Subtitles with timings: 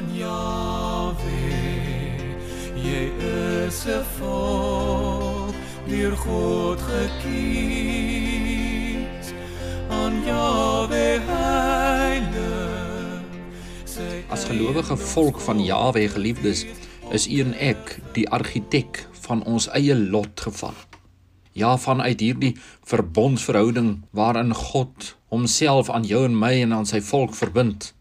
[0.00, 1.40] van Jahwe.
[2.74, 3.12] Jy
[3.66, 5.54] is 'n volk
[5.88, 8.06] deur God gekies.
[9.88, 13.22] Aan Jahwe heilig.
[14.28, 16.66] As gelowige volk van Jahwe geliefdes,
[17.10, 20.74] is u en ek die argitek van ons eie lot geval.
[21.52, 27.34] Ja, vanuit hierdie verbondsverhouding waarin God homself aan jou en my en aan sy volk
[27.34, 27.94] verbind,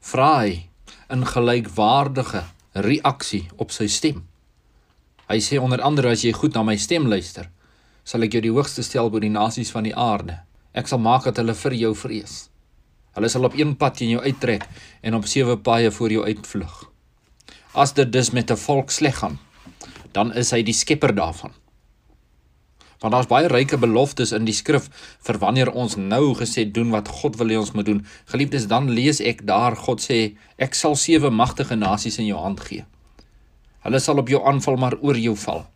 [0.00, 0.68] vra hy
[1.12, 2.42] in gelykwaardige
[2.74, 4.24] reaksie op sy stem.
[5.30, 7.48] Hy sê onder andere as jy goed na my stem luister,
[8.06, 10.40] sal ek jou die hoogste stel bo die nasies van die aarde.
[10.76, 12.46] Ek sal maak dat hulle vir jou vrees.
[13.16, 14.66] Hulle sal op een pad teen jou uittrek
[15.02, 16.74] en op sewe paaie voor jou uitvlug.
[17.74, 19.38] As dit dus met 'n volk sleg gaan,
[20.12, 21.52] dan is hy die skepper daarvan.
[23.00, 24.88] Want daar's baie ryke beloftes in die skrif
[25.26, 28.00] vir wanneer ons nou gesê doen wat God wil hê ons moet doen.
[28.32, 32.62] Geliefdes, dan lees ek daar God sê, ek sal sewe magtige nasies in jou hand
[32.68, 32.86] gee.
[33.84, 35.66] Hulle sal op jou aanval maar oor jou val.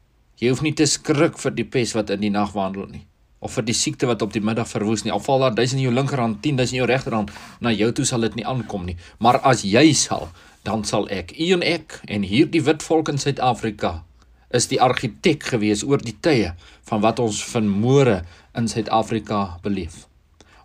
[0.40, 3.06] Jy hoef nie te skrik vir die pes wat in die nag wandel nie
[3.40, 5.12] of vir die siekte wat op die middag verwoes nie.
[5.12, 7.30] Al val daar duisend in jou linkerhand, 10000 in jou regterhand,
[7.64, 8.98] na jou toe sal dit nie aankom nie.
[9.18, 10.28] Maar as jy sal,
[10.68, 14.02] dan sal ek, u en ek en hierdie wit volk in Suid-Afrika
[14.50, 16.54] is die argitek gewees oor die tye
[16.90, 18.20] van wat ons vanmôre
[18.58, 20.06] in Suid-Afrika beleef.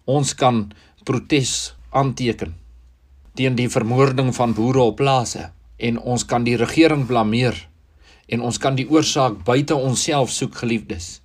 [0.06, 0.72] Ons kan
[1.06, 2.56] protes aanteken
[3.36, 7.58] teen die vermoording van boere op plase en ons kan die regering blameer
[8.32, 11.20] en ons kan die oorsaak buite onsself soek geliefdes.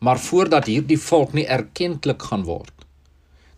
[0.00, 2.74] Maar voordat hierdie volk nie erkentlik gaan word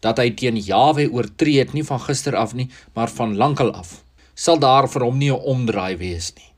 [0.03, 2.67] dat hy teen Jawe oortree het nie van gister af nie,
[2.99, 4.01] maar van lankal af,
[4.35, 6.52] sal daar vir hom nie 'n omdraai wees nie.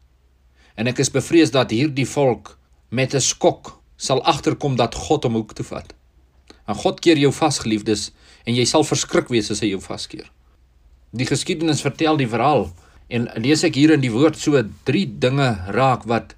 [0.75, 2.58] En ek is bevrees dat hierdie volk
[2.91, 5.94] met 'n skok sal agterkom dat God hom hoek toe vat.
[6.67, 8.12] En God keer jou vas, geliefdes,
[8.47, 10.30] en jy sal verskrik wees as hy jou vaskeer.
[11.12, 12.72] Die geskiedenis vertel die verhaal
[13.08, 16.34] en lees ek hier in die woord so drie dinge raak wat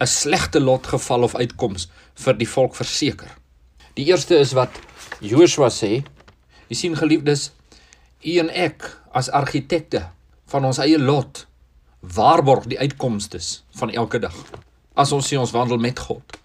[0.00, 3.30] 'n slegte lotgeval of uitkoms vir die volk verseker.
[3.94, 4.70] Die eerste is wat
[5.20, 6.02] Joshua sê.
[6.68, 7.52] Jy sien geliefdes,
[8.24, 10.08] u en ek as argitekte
[10.46, 11.46] van ons eie lot
[12.14, 14.36] waarborg die uitkomstes van elke dag.
[14.94, 16.36] As ons sê ons wandel met God,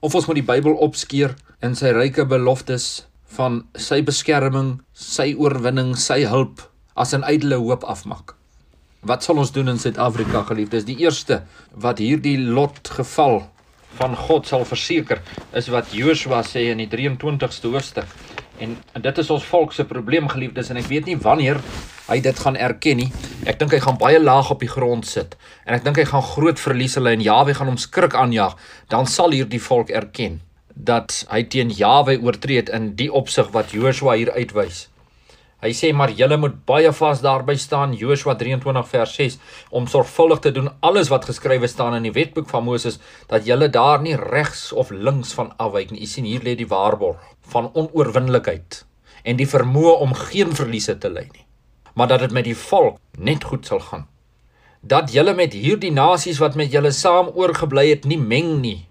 [0.00, 3.06] of ons moet die Bybel opskeer in sy ryke beloftes
[3.36, 6.64] van sy beskerming, sy oorwinning, sy hulp
[6.96, 8.34] as 'n ydelle hoop afmaak.
[9.02, 10.84] Wat sal ons doen in Suid-Afrika, geliefdes?
[10.84, 11.42] Die eerste
[11.74, 13.42] wat hierdie lot geval
[13.98, 15.20] van God sal verseker
[15.52, 18.06] is wat Joshua sê in die 23ste hoofstuk.
[18.58, 21.58] En dit is ons volk se probleem geliefdes en ek weet nie wanneer
[22.12, 23.08] hy dit gaan erken nie.
[23.48, 26.24] Ek dink hy gaan baie laag op die grond sit en ek dink hy gaan
[26.34, 28.56] groot verlies hulle en Jawe gaan hom skrik aanjaag.
[28.92, 30.40] Dan sal hierdie volk erken
[30.74, 34.86] dat hy teen Jawe oortree het in die opsig wat Joshua hier uitwys.
[35.62, 39.36] Hy sê maar julle moet baie vas daarby staan Joshua 23 vers 6
[39.70, 42.98] om sorgvuldig te doen alles wat geskrywe staan in die wetboek van Moses
[43.30, 46.02] dat julle daar nie regs of links van afwyk nie.
[46.02, 47.22] U sien hier lê die waarborg
[47.54, 48.82] van onoorwinnelikheid
[49.22, 51.46] en die vermoë om geen verliese te ly nie.
[51.94, 54.06] Maar dat dit met die volk net goed sal gaan.
[54.80, 58.88] Dat julle met hierdie nasies wat met julle saam oorgebly het nie meng nie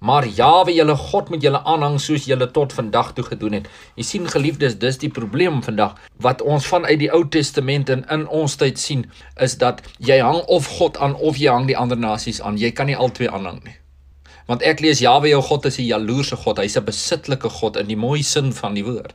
[0.00, 3.66] Maar Jawe, julle God moet julle aanhang soos julle tot vandag toe gedoen het.
[4.00, 8.24] Jy sien geliefdes, dis die probleem vandag wat ons vanuit die Ou Testament en in
[8.32, 9.04] ons tyd sien,
[9.36, 12.56] is dat jy hang of God aan of jy hang die ander nasies aan.
[12.56, 13.76] Jy kan nie albei aanhang nie.
[14.48, 16.64] Want ek lees Jawe jou God is 'n jaloerse God.
[16.64, 19.12] Hy's 'n besittelike God in die mooi sin van die woord.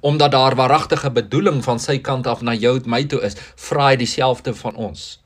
[0.00, 3.90] Omdat daar waaragtige bedoeling van sy kant af na jou en my toe is, vra
[3.90, 5.20] hy dieselfde van ons.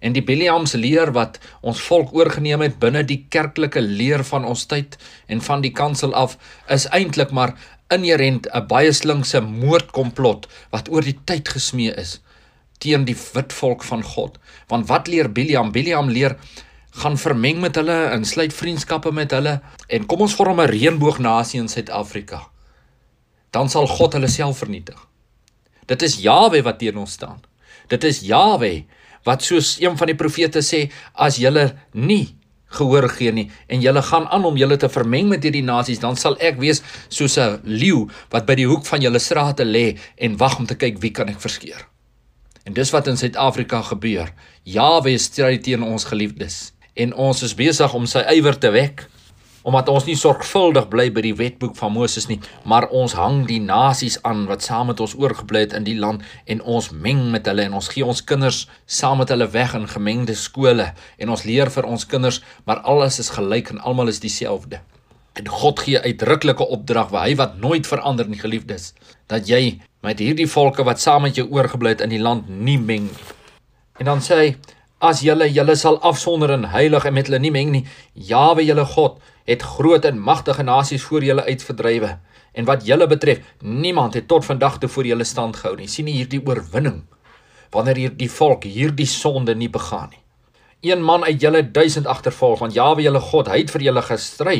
[0.00, 4.64] En die Biliams leer wat ons volk oorgeneem het binne die kerklike leer van ons
[4.66, 4.96] tyd
[5.28, 6.38] en van die kansel af
[6.68, 7.54] is eintlik maar
[7.90, 12.20] inherent 'n baie slinkse moordkomplot wat oor die tyd gesmee is
[12.80, 14.38] teen die wit volk van God.
[14.68, 15.72] Want wat leer Biliam?
[15.72, 16.36] Biliam leer
[17.02, 21.60] gaan vermeng met hulle en sluit vriendskappe met hulle en kom ons vorm 'n reënboognasie
[21.60, 22.48] in Suid-Afrika.
[23.50, 24.98] Dan sal God hulle self vernietig.
[25.86, 27.40] Dit is Jawe wat teen ons staan.
[27.90, 28.84] Dit is Jawe
[29.26, 32.36] wat soos een van die profete sê as julle nie
[32.70, 36.16] gehoor gee nie en julle gaan aan om julle te vermeng met hierdie nasies dan
[36.16, 40.38] sal ek wees soos 'n leeu wat by die hoek van julle strate lê en
[40.38, 41.86] wag om te kyk wie kan ek verskeer.
[42.64, 44.32] En dis wat in Suid-Afrika gebeur.
[44.64, 49.08] Jawe stry teen ons geliefdes en ons is besig om sy ywer te wek
[49.62, 53.60] omdat ons nie sorgvuldig bly by die wetboek van Moses nie, maar ons hang die
[53.60, 57.48] nasies aan wat saam met ons oorgebly het in die land en ons meng met
[57.50, 61.44] hulle en ons gee ons kinders saam met hulle weg in gemengde skole en ons
[61.44, 64.80] leer vir ons kinders, maar alles is gelyk en almal is dieselfde.
[65.38, 68.94] En God gee uitdruklike opdrag waar hy wat nooit verander nie geliefdes,
[69.30, 72.78] dat jy met hierdie volke wat saam met jou oorgebly het in die land nie
[72.80, 73.36] meng nie.
[74.00, 74.48] En dan sê hy
[75.00, 78.84] as julle julle sal afsonder en heilig en met hulle nie meng nie, Jawe julle
[78.84, 82.18] God het groot en magtige nasies voor julle uitverdrywe.
[82.52, 85.88] En wat julle betref, niemand het tot vandag toe voor julle stand gehou nie.
[85.88, 87.02] sien nie hierdie oorwinning
[87.70, 90.22] wanneer hierdie volk hierdie sonde nie begaan nie.
[90.90, 94.56] Een man uit julle duisend agtervolg, want Jawe julle God, hy het vir julle gestry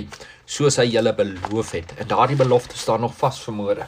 [0.47, 1.95] soos hy julle beloof het.
[1.99, 3.87] En daardie belofte staan nog vas vir môre.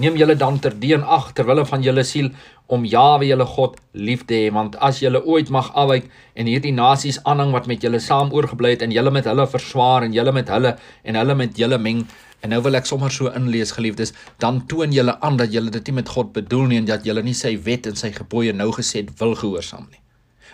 [0.00, 2.30] Neem julle dan terdeen ag ter wille van julle siel
[2.70, 6.08] om Jawe julle God lief te hê, want as julle ooit mag afwyk
[6.38, 10.06] en hierdie nasies aanhang wat met julle saam oorgebly het en julle met hulle verswaar
[10.06, 12.04] en julle met hulle en hulle met julle meng
[12.40, 15.90] en nou wil ek sommer so inlees geliefdes, dan toon julle aan dat julle dit
[15.90, 18.70] nie met God bedoel nie en dat julle nie sy wet en sy gebooie nou
[18.78, 19.99] gesed wil gehoorsaam nie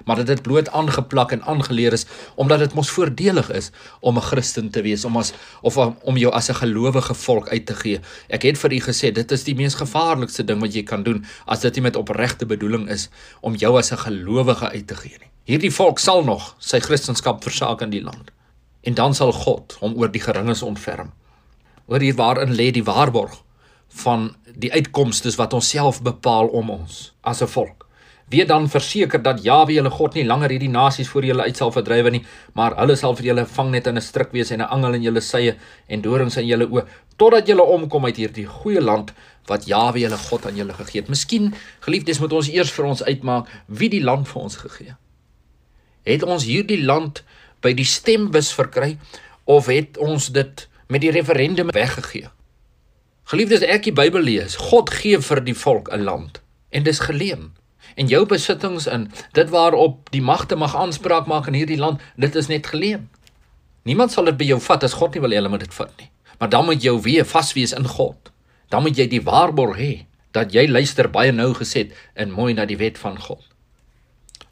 [0.04, 3.70] maar dit bloot aangeplak en aangeleer is omdat dit mos voordelig is
[4.00, 5.32] om 'n Christen te wees, om as
[5.62, 8.00] of om jou as 'n gelowige volk uit te gee.
[8.28, 11.25] Ek het vir u gesê dit is die mees gevaarlikste ding wat jy kan doen
[11.46, 13.08] as dit nie met opregte bedoeling is
[13.40, 15.31] om jou as 'n gelowige uit te gee nie.
[15.44, 18.31] Hierdie volk sal nog sy kristendom versaak in die land.
[18.82, 21.12] En dan sal God hom oor die geringes ontferm.
[21.87, 23.42] Oor hier waarin lê die waarborg
[23.88, 27.85] van die uitkomste wat ons self bepaal om ons as 'n volk
[28.28, 31.70] Weet dan verseker dat Jawe julle God nie langer hierdie nasies voor julle uit sal
[31.70, 32.23] verdrywe nie,
[32.58, 35.02] maar hulle sal vir julle vang net in 'n struik wees en 'n angel in
[35.02, 35.55] julle sye
[35.88, 36.87] en dorings in julle oë,
[37.17, 39.12] totdat julle omkom uit hierdie goeie land
[39.46, 41.08] wat Jawe julle God aan julle gegee het.
[41.08, 44.96] Miskien, geliefdes, moet ons eers vir ons uitmaak wie die land vir ons gegee het.
[46.02, 47.25] Het ons hierdie land
[47.61, 48.99] by die stembus verkry
[49.44, 52.31] of het ons dit met die referendum weggegee?
[53.25, 56.40] Geliefdes, ek die Bybel lees, God gee vir die volk 'n land
[56.70, 57.55] en dis geleen
[57.96, 62.37] en jou besittings in dit waarop die magte mag aanspraak maak in hierdie land dit
[62.37, 63.08] is net geleen
[63.87, 65.93] niemand sal dit by jou vat as God nie wil hê hulle moet dit vat
[66.00, 66.10] nie.
[66.38, 68.32] Maar dan moet jou weer vas wees in God.
[68.69, 69.93] Dan moet jy die waarborg hê
[70.37, 73.44] dat jy luister baie nou geset en mooi na die wet van God.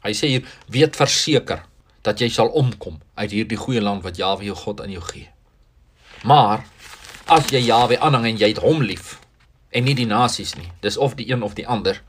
[0.05, 1.65] Hy sê hier weet verseker
[2.05, 5.27] dat jy sal omkom uit hierdie goeie land wat Jawe jou God aan jou gee.
[6.23, 6.63] Maar
[7.29, 9.19] as jy Jawe aanhang en jy het hom lief
[9.75, 11.99] en nie die nasies nie dis of die een of die ander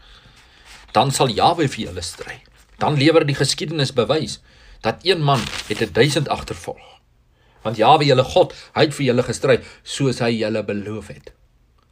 [0.97, 2.39] dan sal Jawe vir julle stry.
[2.81, 4.39] Dan lewer die geskiedenis bewys
[4.85, 6.87] dat een man het 'n duisend agtervolg.
[7.63, 11.33] Want Jawe julle God, hy het vir julle gestry soos hy julle beloof het.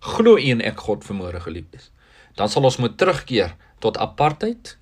[0.00, 1.90] Glo een ek God vermoere geliefdes.
[2.34, 4.76] Dan sal ons moet terugkeer tot apartheid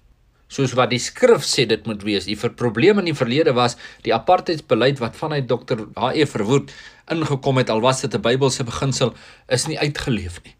[0.48, 2.24] soos wat die skrif sê dit moet wees.
[2.24, 5.88] Die probleem in die verlede was die apartheidsbeleid wat vanuit Dr.
[5.96, 6.26] H.E.
[6.26, 6.72] Verwoerd
[7.10, 9.14] ingekom het al was dit 'n Bybelse beginsel
[9.48, 10.54] is nie uitgeleef nie.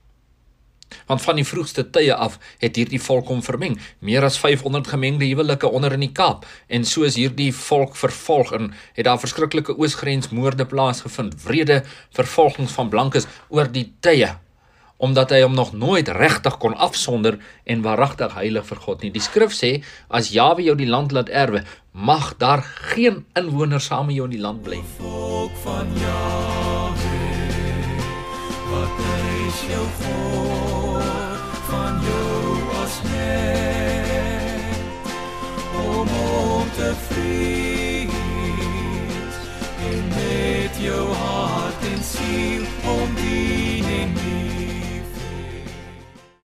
[1.07, 3.79] Want van die vroegste tye af het hierdie volk hom vermeng.
[3.99, 8.53] Meer as 500 gemengde huwelike onder in die Kaap en so is hierdie volk vervolg
[8.57, 11.37] en het daar verskriklike oosgrensmoorde plaasgevind.
[11.45, 11.83] Wrede
[12.17, 14.35] vervolgings van blankes oor die tye
[15.03, 19.11] omdat hy hom nog nooit regtig kon afsonder en waaragtig heilig vir God nie.
[19.11, 19.73] Die skrif sê
[20.07, 22.63] as Jawe jou die land laat erwe, mag daar
[22.95, 24.79] geen inwoners saam met jou in die land bly.
[25.01, 27.19] Volk van Jawe,
[28.71, 30.82] wat is jou God?